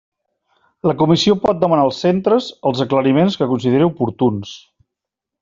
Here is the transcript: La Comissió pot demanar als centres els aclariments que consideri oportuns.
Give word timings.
La 0.91 0.95
Comissió 1.01 1.35
pot 1.43 1.59
demanar 1.63 1.83
als 1.89 1.99
centres 2.05 2.47
els 2.71 2.81
aclariments 2.87 3.39
que 3.43 3.49
consideri 3.53 3.87
oportuns. 3.93 4.57